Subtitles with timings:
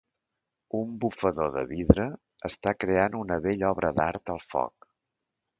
[0.79, 2.07] Un bufador de vidre
[2.51, 4.93] està creant una bella obra d'art al foc.